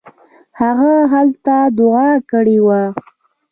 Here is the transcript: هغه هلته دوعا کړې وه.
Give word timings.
هغه 0.61 0.93
هلته 1.13 1.55
دوعا 1.77 2.11
کړې 2.31 2.57
وه. 2.65 2.81